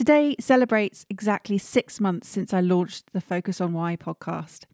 [0.00, 4.64] Today celebrates exactly six months since I launched the Focus on Why podcast.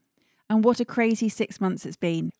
[0.48, 2.30] And what a crazy six months it's been.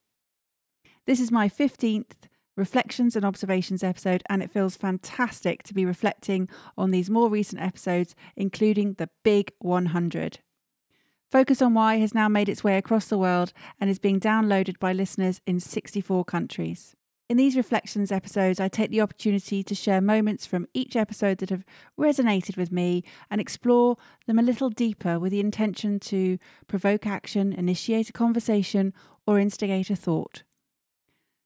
[1.04, 2.12] This is my 15th
[2.56, 7.60] Reflections and Observations episode, and it feels fantastic to be reflecting on these more recent
[7.60, 10.38] episodes, including the Big 100.
[11.28, 14.78] Focus on Why has now made its way across the world and is being downloaded
[14.78, 16.94] by listeners in 64 countries.
[17.28, 21.50] In these reflections episodes, I take the opportunity to share moments from each episode that
[21.50, 21.64] have
[21.98, 27.52] resonated with me and explore them a little deeper with the intention to provoke action,
[27.52, 28.94] initiate a conversation,
[29.26, 30.44] or instigate a thought.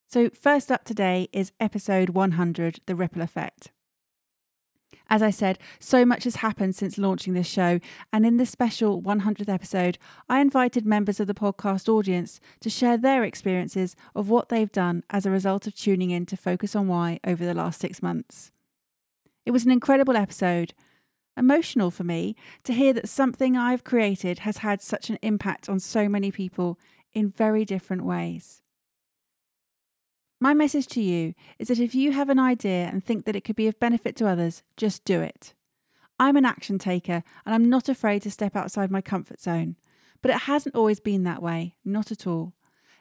[0.06, 3.70] So, first up today is episode 100 The Ripple Effect.
[5.12, 7.80] As I said, so much has happened since launching this show,
[8.12, 12.96] and in this special 100th episode, I invited members of the podcast audience to share
[12.96, 16.86] their experiences of what they've done as a result of tuning in to Focus on
[16.86, 18.52] Why over the last six months.
[19.44, 20.74] It was an incredible episode,
[21.36, 25.80] emotional for me to hear that something I've created has had such an impact on
[25.80, 26.78] so many people
[27.12, 28.62] in very different ways.
[30.42, 33.42] My message to you is that if you have an idea and think that it
[33.42, 35.52] could be of benefit to others, just do it.
[36.18, 39.76] I'm an action taker and I'm not afraid to step outside my comfort zone.
[40.22, 42.54] But it hasn't always been that way, not at all.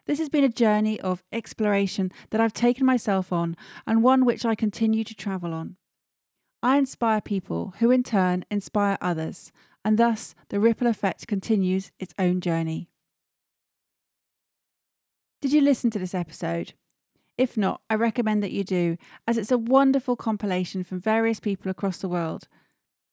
[0.05, 3.55] This has been a journey of exploration that I've taken myself on
[3.87, 5.77] and one which I continue to travel on.
[6.61, 9.53] I inspire people who in turn inspire others,
[9.85, 12.89] and thus the ripple effect continues its own journey.
[15.41, 16.73] Did you listen to this episode?
[17.39, 21.71] If not, I recommend that you do, as it's a wonderful compilation from various people
[21.71, 22.49] across the world.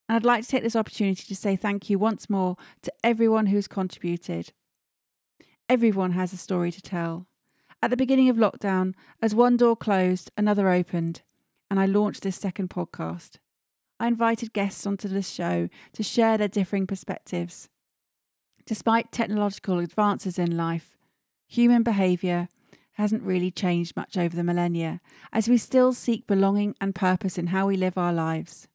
[0.08, 3.46] And I'd like to take this opportunity to say thank you once more to everyone
[3.46, 4.52] who's contributed.
[5.68, 7.28] Everyone has a story to tell.
[7.80, 11.22] At the beginning of lockdown, as one door closed, another opened,
[11.70, 13.36] and I launched this second podcast.
[14.00, 17.68] I invited guests onto this show to share their differing perspectives.
[18.64, 20.96] Despite technological advances in life,
[21.46, 22.48] human behaviour,
[22.96, 25.00] hasn't really changed much over the millennia,
[25.32, 28.68] as we still seek belonging and purpose in how we live our lives.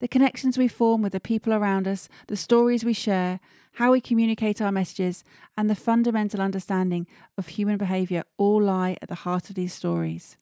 [0.00, 3.40] The connections we form with the people around us, the stories we share,
[3.74, 5.22] how we communicate our messages,
[5.56, 7.06] and the fundamental understanding
[7.38, 10.36] of human behaviour all lie at the heart of these stories.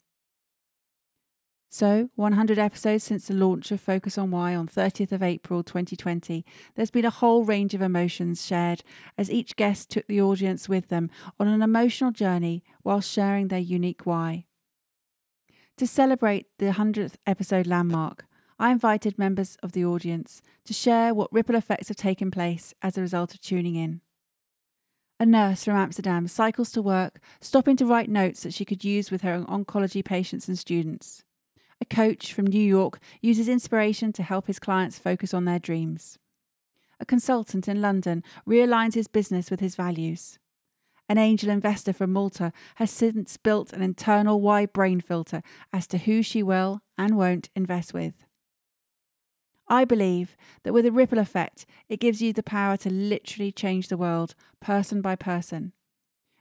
[1.72, 6.44] So, 100 episodes since the launch of Focus on Why on 30th of April 2020,
[6.74, 8.82] there's been a whole range of emotions shared
[9.16, 13.60] as each guest took the audience with them on an emotional journey while sharing their
[13.60, 14.46] unique why.
[15.76, 18.26] To celebrate the 100th episode landmark,
[18.58, 22.98] I invited members of the audience to share what ripple effects have taken place as
[22.98, 24.00] a result of tuning in.
[25.20, 29.12] A nurse from Amsterdam cycles to work, stopping to write notes that she could use
[29.12, 31.22] with her oncology patients and students.
[31.80, 36.18] A coach from New York uses inspiration to help his clients focus on their dreams.
[37.00, 40.38] A consultant in London realigns his business with his values.
[41.08, 45.42] An angel investor from Malta has since built an internal why brain filter
[45.72, 48.26] as to who she will and won't invest with.
[49.66, 53.88] I believe that with a ripple effect, it gives you the power to literally change
[53.88, 55.72] the world, person by person.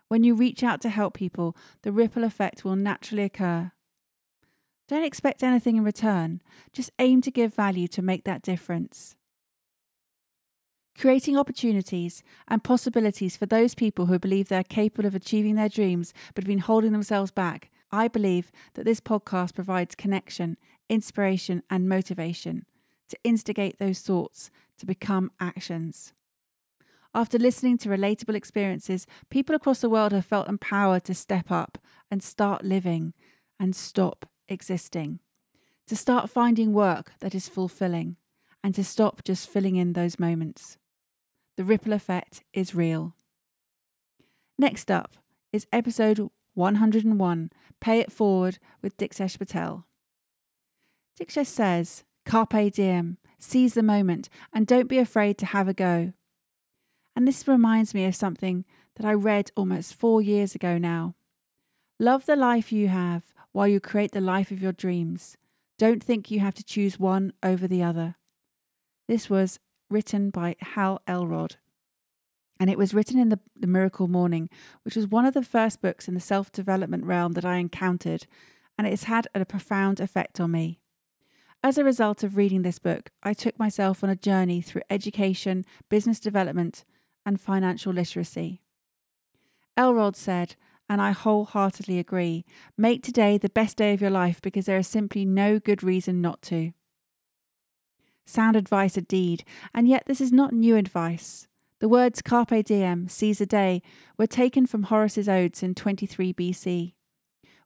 [0.08, 3.72] When you reach out to help people, the ripple effect will naturally occur.
[4.90, 6.42] Don't expect anything in return,
[6.74, 9.16] just aim to give value to make that difference.
[10.98, 16.12] Creating opportunities and possibilities for those people who believe they're capable of achieving their dreams
[16.34, 17.70] but have been holding themselves back.
[17.92, 20.58] I believe that this podcast provides connection,
[20.90, 22.66] inspiration, and motivation
[23.10, 24.50] to instigate those thoughts
[24.80, 26.14] to become actions.
[27.14, 31.78] After listening to relatable experiences, people across the world have felt empowered to step up
[32.10, 33.14] and start living
[33.60, 35.20] and stop existing,
[35.88, 38.18] to start finding work that is fulfilling,
[38.64, 40.78] and to stop just filling in those moments.
[41.58, 43.16] The ripple effect is real.
[44.58, 45.16] Next up
[45.54, 49.86] is episode 101 Pay It Forward with Diksesh Patel.
[51.20, 56.14] Diksesh says, Carpe diem, seize the moment, and don't be afraid to have a go.
[57.16, 61.16] And this reminds me of something that I read almost four years ago now.
[62.00, 65.38] Love the life you have while you create the life of your dreams.
[65.78, 68.16] Don't think you have to choose one over the other.
[69.08, 69.60] This was
[69.90, 71.56] written by Hal Elrod.
[72.60, 74.50] And it was written in the, the Miracle Morning,
[74.84, 78.28] which was one of the first books in the self development realm that I encountered,
[78.78, 80.80] and it has had a profound effect on me.
[81.64, 85.66] As a result of reading this book, I took myself on a journey through education,
[85.90, 86.86] business development,
[87.26, 88.62] and financial literacy.
[89.76, 90.56] Elrod said,
[90.90, 92.44] and I wholeheartedly agree
[92.78, 96.20] make today the best day of your life because there is simply no good reason
[96.20, 96.74] not to.
[98.26, 99.44] Sound advice indeed,
[99.74, 101.48] and yet this is not new advice.
[101.80, 103.82] The words carpe diem, seize the day,
[104.18, 106.94] were taken from Horace's Odes in 23 BC.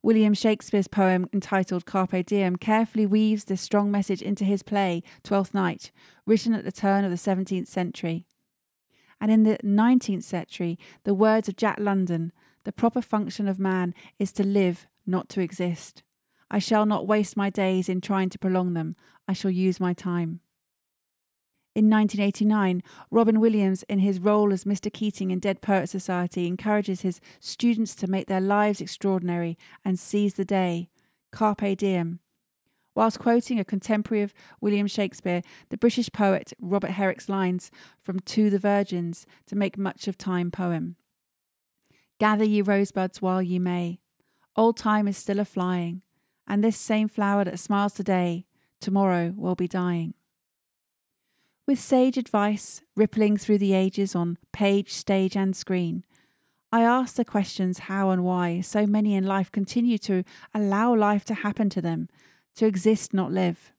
[0.04, 5.54] William Shakespeare's poem entitled Carpe Diem carefully weaves this strong message into his play, Twelfth
[5.54, 5.92] Night,
[6.26, 8.28] written at the turn of the 17th century.
[9.22, 13.94] And in the 19th century, the words of Jack London, the proper function of man
[14.20, 16.04] is to live, not to exist.
[16.50, 18.96] I shall not waste my days in trying to prolong them.
[19.28, 20.40] I shall use my time.
[21.76, 24.94] In 1989, Robin Williams, in his role as Mr.
[24.94, 30.36] Keating in Dead Poet Society, encourages his students to make their lives extraordinary and seize
[30.36, 30.90] the day.
[31.32, 32.20] Carpe diem.
[32.94, 38.52] Whilst quoting a contemporary of William Shakespeare, the British poet Robert Herrick's lines from To
[38.52, 40.96] the Virgins to make much of time poem.
[42.20, 44.00] Gather ye rosebuds while ye may.
[44.56, 46.02] Old time is still a flying,
[46.48, 48.46] and this same flower that smiles today,
[48.80, 50.14] tomorrow will be dying.
[51.66, 56.04] With sage advice rippling through the ages on page, stage, and screen,
[56.72, 60.24] I ask the questions how and why so many in life continue to
[60.54, 62.10] allow life to happen to them,
[62.56, 63.72] to exist, not live.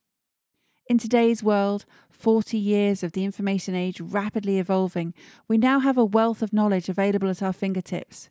[0.87, 1.85] In today's world,
[2.25, 5.13] 40 years of the information age rapidly evolving,
[5.47, 8.31] we now have a wealth of knowledge available at our fingertips.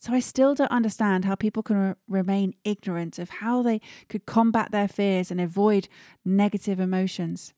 [0.00, 4.26] So I still don't understand how people can re- remain ignorant of how they could
[4.26, 5.86] combat their fears and avoid
[6.24, 7.54] negative emotions.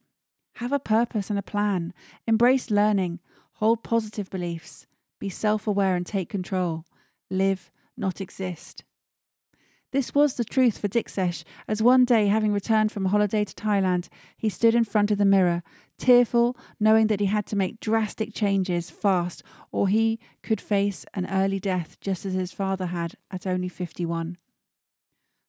[0.57, 1.95] Have a purpose and a plan.
[2.27, 3.19] Embrace learning.
[3.53, 4.85] Hold positive beliefs.
[5.19, 6.85] Be self aware and take control.
[7.31, 8.83] Live, not exist.
[9.91, 13.53] This was the truth for Diksesh, as one day, having returned from a holiday to
[13.53, 14.07] Thailand,
[14.37, 15.63] he stood in front of the mirror,
[15.97, 21.25] tearful, knowing that he had to make drastic changes fast, or he could face an
[21.29, 24.37] early death just as his father had at only 51.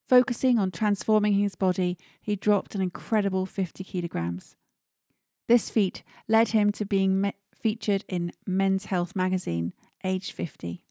[0.05, 4.57] Focusing on transforming his body, he dropped an incredible 50 kilograms.
[5.47, 9.73] This feat led him to being me- featured in Men's Health magazine,
[10.03, 10.85] aged 50.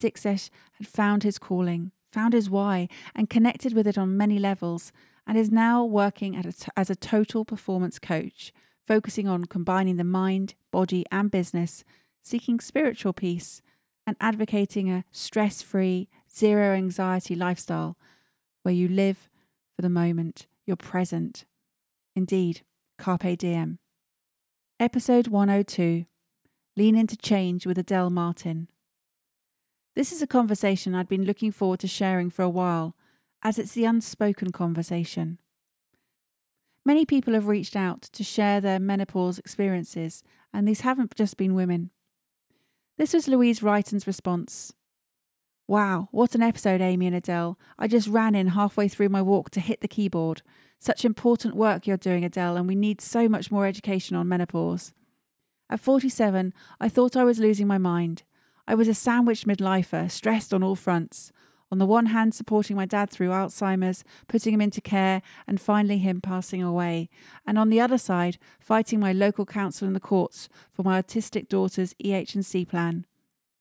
[0.00, 4.92] Diksesh had found his calling, found his why, and connected with it on many levels,
[5.26, 8.52] and is now working a t- as a total performance coach,
[8.86, 11.84] focusing on combining the mind, body, and business,
[12.22, 13.62] seeking spiritual peace,
[14.06, 17.96] and advocating a stress free, zero anxiety lifestyle
[18.62, 19.28] where you live
[19.74, 21.44] for the moment, you're present.
[22.14, 22.62] Indeed,
[22.98, 23.78] Carpe Diem.
[24.78, 26.06] Episode 102
[26.76, 28.68] Lean into Change with Adele Martin.
[29.94, 32.96] This is a conversation I'd been looking forward to sharing for a while,
[33.42, 35.38] as it's the unspoken conversation.
[36.84, 40.22] Many people have reached out to share their menopause experiences,
[40.52, 41.90] and these haven't just been women.
[42.96, 44.72] This was Louise Wrighton's response.
[45.68, 47.58] Wow, what an episode, Amy and Adele.
[47.78, 50.40] I just ran in halfway through my walk to hit the keyboard.
[50.78, 54.94] Such important work you're doing, Adele, and we need so much more education on menopause.
[55.68, 58.22] At 47, I thought I was losing my mind.
[58.66, 61.32] I was a sandwiched midlifer, stressed on all fronts.
[61.72, 65.98] On the one hand, supporting my dad through Alzheimer's, putting him into care, and finally
[65.98, 67.08] him passing away.
[67.46, 71.48] And on the other side, fighting my local council in the courts for my autistic
[71.48, 73.06] daughter's EH&C plan.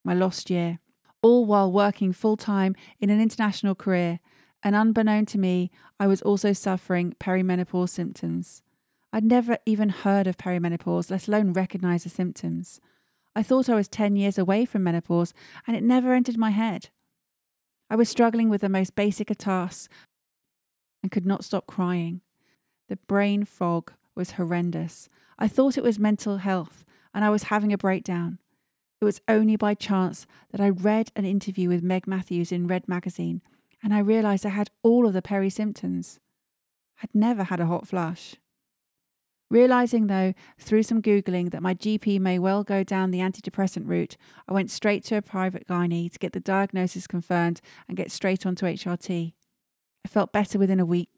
[0.03, 0.79] My lost year.
[1.21, 4.19] All while working full time in an international career
[4.61, 8.61] and unbeknown to me, I was also suffering perimenopause symptoms.
[9.13, 12.81] I'd never even heard of perimenopause, let alone recognize the symptoms.
[13.35, 15.33] I thought I was 10 years away from menopause,
[15.65, 16.89] and it never entered my head.
[17.89, 19.89] I was struggling with the most basic of tasks
[21.01, 22.21] and could not stop crying.
[22.89, 25.09] The brain fog was horrendous.
[25.39, 26.83] I thought it was mental health,
[27.13, 28.39] and I was having a breakdown.
[28.99, 32.87] It was only by chance that I read an interview with Meg Matthews in Red
[32.87, 33.41] Magazine
[33.83, 36.19] and I realised I had all of the peri symptoms.
[37.01, 38.35] I'd never had a hot flush.
[39.51, 44.15] Realising, though, through some Googling that my GP may well go down the antidepressant route,
[44.47, 48.45] I went straight to a private gynae to get the diagnosis confirmed and get straight
[48.45, 49.33] onto HRT.
[50.05, 51.09] I felt better within a week,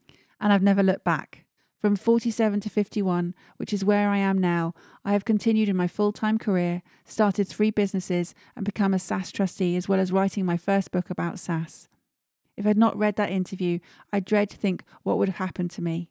[0.41, 1.45] and I've never looked back.
[1.79, 4.73] From 47 to 51, which is where I am now,
[5.05, 9.31] I have continued in my full time career, started three businesses, and become a SSAS
[9.31, 11.87] trustee, as well as writing my first book about SSAS.
[12.57, 13.77] If I'd not read that interview,
[14.11, 16.09] I dread to think what would have happened to me.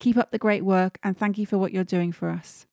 [0.00, 2.66] Keep up the great work and thank you for what you're doing for us.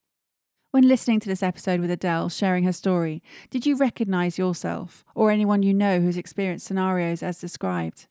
[0.72, 5.30] When listening to this episode with Adele sharing her story, did you recognize yourself or
[5.30, 8.08] anyone you know who's experienced scenarios as described?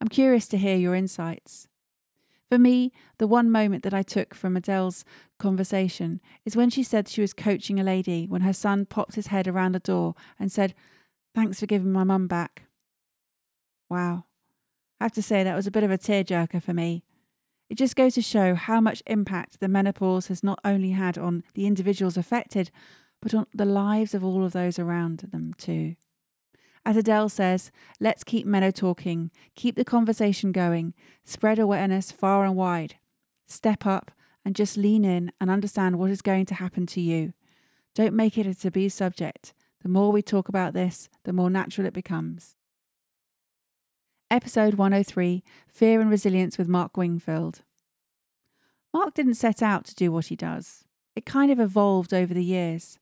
[0.00, 1.68] I'm curious to hear your insights.
[2.50, 5.04] For me, the one moment that I took from Adele's
[5.38, 9.28] conversation is when she said she was coaching a lady when her son popped his
[9.28, 10.74] head around the door and said,
[11.34, 12.64] Thanks for giving my mum back.
[13.88, 14.24] Wow.
[15.00, 17.04] I have to say that was a bit of a tearjerker for me.
[17.70, 21.44] It just goes to show how much impact the menopause has not only had on
[21.54, 22.72] the individuals affected,
[23.22, 25.94] but on the lives of all of those around them too.
[26.84, 32.56] As Adele says, let's keep meno talking, keep the conversation going, spread awareness far and
[32.56, 32.96] wide.
[33.46, 34.10] Step up
[34.44, 37.34] and just lean in and understand what is going to happen to you.
[37.94, 39.54] Don't make it a taboo subject.
[39.82, 42.56] The more we talk about this, the more natural it becomes.
[44.32, 47.62] Episode 103 Fear and Resilience with Mark Wingfield.
[48.94, 50.84] Mark didn't set out to do what he does,
[51.16, 53.00] it kind of evolved over the years.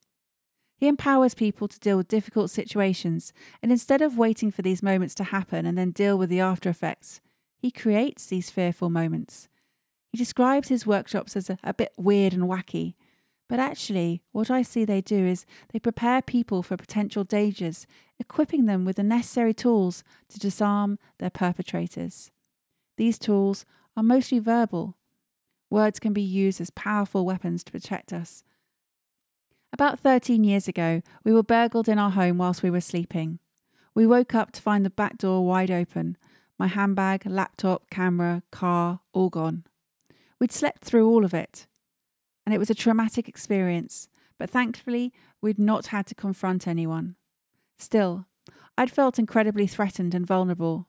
[0.78, 5.14] He empowers people to deal with difficult situations, and instead of waiting for these moments
[5.16, 7.20] to happen and then deal with the after effects,
[7.58, 9.49] he creates these fearful moments.
[10.11, 12.94] He describes his workshops as a, a bit weird and wacky,
[13.49, 17.87] but actually, what I see they do is they prepare people for potential dangers,
[18.19, 22.31] equipping them with the necessary tools to disarm their perpetrators.
[22.99, 23.64] These tools
[23.97, 24.97] are mostly verbal.
[25.71, 28.45] Words can be used as powerful weapons to protect us.
[29.73, 33.38] About 13 years ago, we were burgled in our home whilst we were sleeping.
[33.95, 36.19] We woke up to find the back door wide open,
[36.59, 39.64] my handbag, laptop, camera, car, all gone.
[40.38, 41.67] We'd slept through all of it
[42.49, 45.12] and it was a traumatic experience, but thankfully,
[45.43, 47.14] we'd not had to confront anyone.
[47.76, 48.25] Still,
[48.78, 50.88] I'd felt incredibly threatened and vulnerable.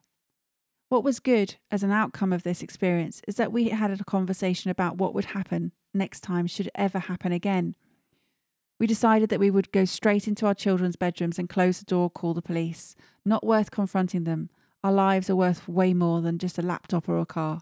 [0.88, 4.70] What was good as an outcome of this experience is that we had a conversation
[4.70, 7.74] about what would happen next time should it ever happen again.
[8.78, 12.08] We decided that we would go straight into our children's bedrooms and close the door,
[12.08, 12.96] call the police.
[13.22, 14.48] Not worth confronting them.
[14.82, 17.60] Our lives are worth way more than just a laptop or a car.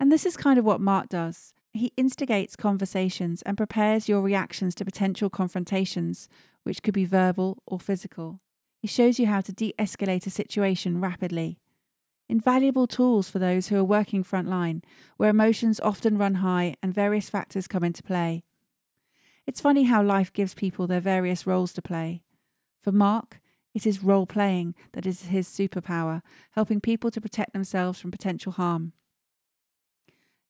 [0.00, 1.54] And this is kind of what Mark does.
[1.78, 6.28] He instigates conversations and prepares your reactions to potential confrontations,
[6.64, 8.40] which could be verbal or physical.
[8.80, 11.60] He shows you how to de escalate a situation rapidly.
[12.28, 14.82] Invaluable tools for those who are working frontline,
[15.18, 18.42] where emotions often run high and various factors come into play.
[19.46, 22.24] It's funny how life gives people their various roles to play.
[22.82, 23.40] For Mark,
[23.72, 28.50] it is role playing that is his superpower, helping people to protect themselves from potential
[28.50, 28.94] harm.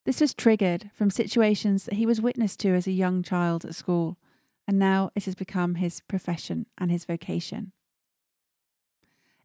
[0.09, 3.75] This was triggered from situations that he was witness to as a young child at
[3.75, 4.17] school,
[4.67, 7.73] and now it has become his profession and his vocation.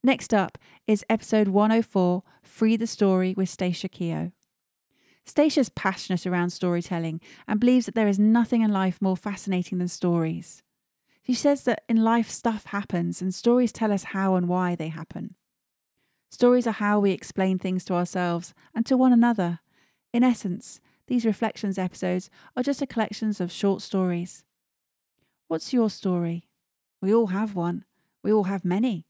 [0.02, 0.56] Next up
[0.87, 4.33] is episode 104 Free the Story with Stacia Keogh.
[5.26, 9.88] Stacia's passionate around storytelling and believes that there is nothing in life more fascinating than
[9.88, 10.62] stories.
[11.26, 14.88] She says that in life stuff happens and stories tell us how and why they
[14.88, 15.35] happen.
[16.30, 19.61] Stories are how we explain things to ourselves and to one another
[20.14, 24.44] in essence, these reflections episodes are just a collection of short stories.
[25.49, 26.47] What's your story?
[27.02, 27.85] We all have one.
[28.23, 29.06] We all have many.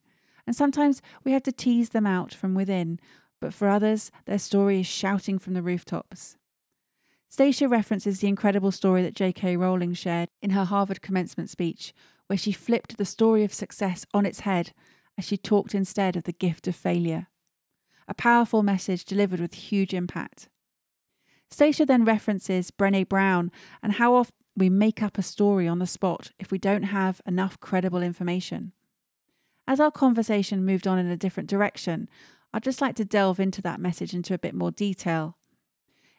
[0.46, 2.98] And sometimes we have to tease them out from within,
[3.38, 6.38] but for others, their story is shouting from the rooftops.
[7.28, 9.58] Stacia references the incredible story that J.K.
[9.58, 11.92] Rowling shared in her Harvard commencement speech,
[12.28, 14.72] where she flipped the story of success on its head
[15.18, 17.26] as she talked instead of the gift of failure.
[18.08, 20.48] A powerful message delivered with huge impact.
[21.54, 25.86] Stacia then references Brene Brown and how often we make up a story on the
[25.86, 28.72] spot if we don't have enough credible information.
[29.68, 32.08] As our conversation moved on in a different direction,
[32.52, 35.36] I'd just like to delve into that message into a bit more detail.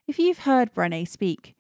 [0.07, 1.53] If you've heard Brene speak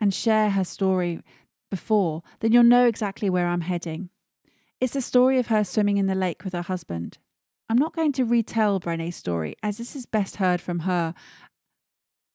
[0.00, 1.20] and share her story
[1.68, 4.10] before, then you'll know exactly where I'm heading.
[4.80, 7.18] It's the story of her swimming in the lake with her husband.
[7.68, 11.14] I'm not going to retell Brene's story, as this is best heard from her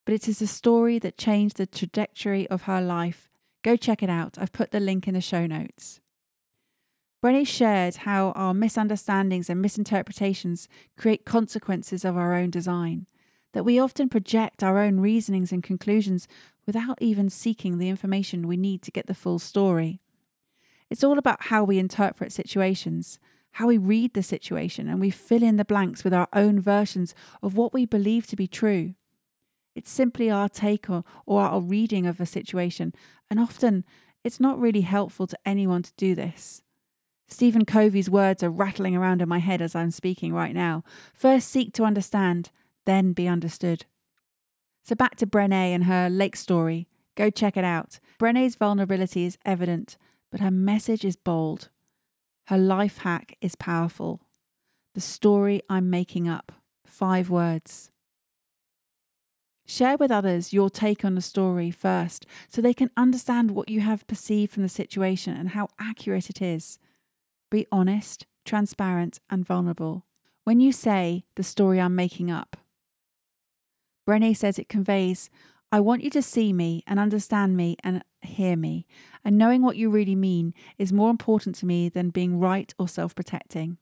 [0.05, 3.29] but it is a story that changed the trajectory of her life.
[3.63, 4.37] Go check it out.
[4.39, 5.99] I've put the link in the show notes.
[7.23, 13.07] Brene shared how our misunderstandings and misinterpretations create consequences of our own design,
[13.53, 16.27] that we often project our own reasonings and conclusions
[16.67, 19.99] without even seeking the information we need to get the full story.
[20.91, 23.17] It's all about how we interpret situations,
[23.53, 27.15] how we read the situation, and we fill in the blanks with our own versions
[27.41, 28.93] of what we believe to be true.
[29.75, 32.93] It's simply our take or, or our reading of a situation,
[33.29, 33.83] and often
[34.23, 36.63] it's not really helpful to anyone to do this.
[37.27, 40.83] Stephen Covey's words are rattling around in my head as I'm speaking right now.
[41.13, 42.51] First seek to understand,
[42.85, 43.85] then be understood.
[44.83, 46.87] So back to Brene and her lake story.
[47.15, 47.99] Go check it out.
[48.19, 49.97] Brene's vulnerability is evident,
[50.31, 51.69] but her message is bold.
[52.47, 54.21] Her life hack is powerful.
[54.93, 56.51] The story I'm making up.
[56.85, 57.89] Five words.
[59.65, 63.81] Share with others your take on the story first so they can understand what you
[63.81, 66.77] have perceived from the situation and how accurate it is.
[67.49, 70.05] Be honest, transparent, and vulnerable.
[70.43, 72.57] When you say the story I'm making up,
[74.07, 75.31] Brene says it conveys
[75.71, 78.85] I want you to see me and understand me and hear me,
[79.23, 82.87] and knowing what you really mean is more important to me than being right or
[82.87, 83.77] self protecting.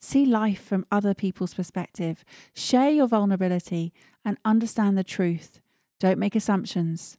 [0.00, 2.24] See life from other people's perspective,
[2.54, 3.92] share your vulnerability,
[4.24, 5.60] and understand the truth.
[5.98, 7.18] Don't make assumptions.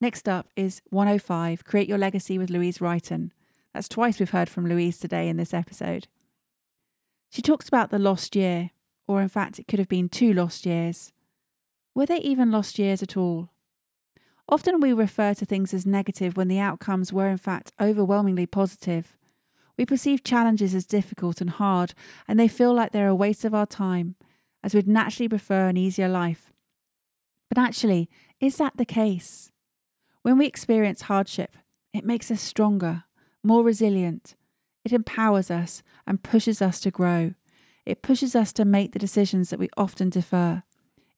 [0.00, 3.30] Next up is 105 Create Your Legacy with Louise Wrighton.
[3.72, 6.08] That's twice we've heard from Louise today in this episode.
[7.30, 8.70] She talks about the lost year,
[9.06, 11.12] or in fact, it could have been two lost years.
[11.94, 13.50] Were they even lost years at all?
[14.48, 19.16] Often we refer to things as negative when the outcomes were in fact overwhelmingly positive.
[19.80, 21.94] We perceive challenges as difficult and hard,
[22.28, 24.14] and they feel like they're a waste of our time,
[24.62, 26.52] as we'd naturally prefer an easier life.
[27.48, 28.10] But actually,
[28.40, 29.50] is that the case?
[30.20, 31.56] When we experience hardship,
[31.94, 33.04] it makes us stronger,
[33.42, 34.36] more resilient.
[34.84, 37.32] It empowers us and pushes us to grow.
[37.86, 40.62] It pushes us to make the decisions that we often defer.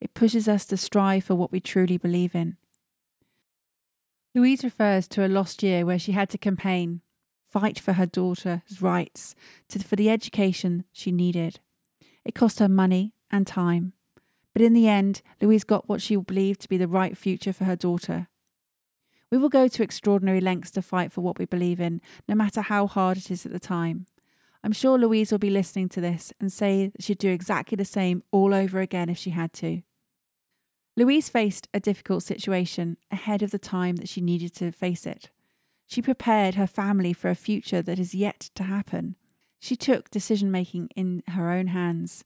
[0.00, 2.58] It pushes us to strive for what we truly believe in.
[4.36, 7.00] Louise refers to a lost year where she had to campaign,
[7.52, 9.34] fight for her daughter's rights,
[9.68, 11.60] to, for the education she needed.
[12.24, 13.92] It cost her money and time.
[14.52, 17.64] But in the end, Louise got what she believed to be the right future for
[17.64, 18.28] her daughter.
[19.30, 22.62] We will go to extraordinary lengths to fight for what we believe in, no matter
[22.62, 24.06] how hard it is at the time.
[24.64, 27.84] I'm sure Louise will be listening to this and say that she'd do exactly the
[27.84, 29.82] same all over again if she had to.
[30.96, 35.30] Louise faced a difficult situation ahead of the time that she needed to face it.
[35.92, 39.14] She prepared her family for a future that is yet to happen.
[39.58, 42.24] She took decision making in her own hands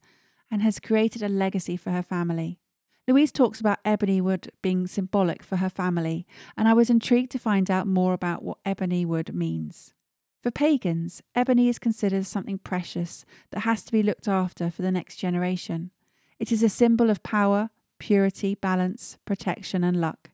[0.49, 2.61] and has created a legacy for her family.
[3.09, 6.25] Louise talks about ebony wood being symbolic for her family,
[6.55, 9.93] and I was intrigued to find out more about what ebony wood means.
[10.41, 14.93] For pagans, ebony is considered something precious that has to be looked after for the
[14.93, 15.91] next generation.
[16.39, 20.29] It is a symbol of power, purity, balance, protection, and luck.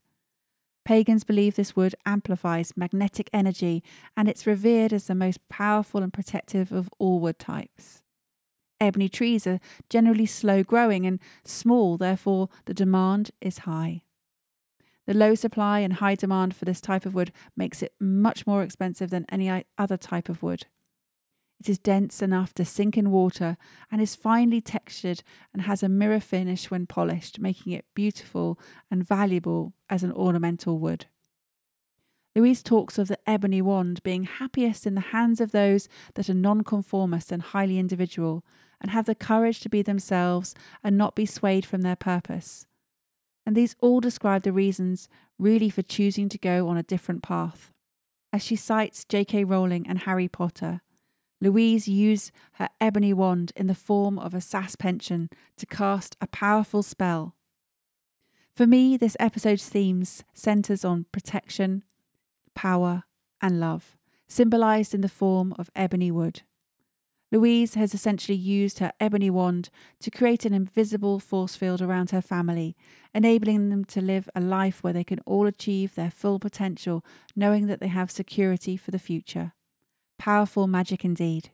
[0.86, 3.84] Pagans believe this wood amplifies magnetic energy
[4.18, 8.02] and it's revered as the most powerful and protective of all wood types.
[8.82, 14.04] Ebony trees are generally slow growing and small, therefore, the demand is high.
[15.06, 18.64] The low supply and high demand for this type of wood makes it much more
[18.64, 20.66] expensive than any other type of wood.
[21.60, 23.58] It is dense enough to sink in water
[23.92, 28.60] and is finely textured and has a mirror finish when polished, making it beautiful
[28.92, 31.06] and valuable as an ornamental wood.
[32.36, 36.34] Louise talks of the ebony wand being happiest in the hands of those that are
[36.34, 38.44] nonconformist and highly individual,
[38.82, 42.66] and have the courage to be themselves and not be swayed from their purpose.
[43.46, 47.72] And these all describe the reasons really for choosing to go on a different path.
[48.34, 49.44] As she cites J.K.
[49.44, 50.82] Rowling and Harry Potter,
[51.44, 56.28] Louise used her ebony wand in the form of a SSAS pension to cast a
[56.28, 57.36] powerful spell.
[58.56, 61.84] For me, this episode's themes centers on protection,
[62.56, 63.04] power,
[63.42, 66.44] and love, symbolized in the form of ebony wood.
[67.30, 72.22] Louise has essentially used her ebony wand to create an invisible force field around her
[72.22, 72.74] family,
[73.14, 77.04] enabling them to live a life where they can all achieve their full potential,
[77.36, 79.52] knowing that they have security for the future.
[80.18, 81.50] Powerful magic indeed.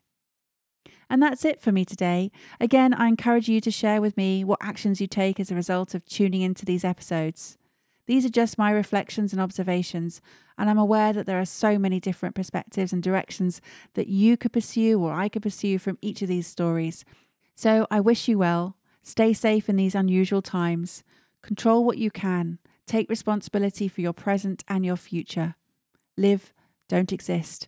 [1.10, 2.32] And that's it for me today.
[2.60, 5.96] Again, I encourage you to share with me what actions you take as a result
[5.96, 7.58] of tuning into these episodes.
[8.06, 10.22] These are just my reflections and observations,
[10.58, 13.62] and I'm aware that there are so many different perspectives and directions
[13.94, 17.06] that you could pursue or I could pursue from each of these stories.
[17.56, 18.76] So I wish you well.
[19.04, 21.04] Stay safe in these unusual times.
[21.42, 22.60] Control what you can.
[22.86, 25.56] Take responsibility for your present and your future.
[26.18, 26.52] Live,
[26.88, 27.68] don't exist.